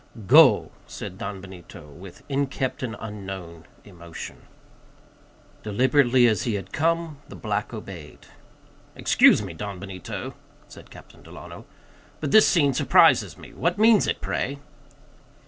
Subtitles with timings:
[0.25, 4.37] "Go," said Don Benito, with inkept and unknown emotion.
[5.61, 8.25] Deliberately as he had come, the black obeyed.
[8.95, 10.33] "Excuse me, Don Benito,"
[10.67, 11.67] said Captain Delano,
[12.19, 14.57] "but this scene surprises me; what means it, pray?"